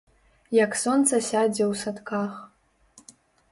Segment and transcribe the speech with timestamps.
[0.63, 2.33] Як сонца сядзе ў садках.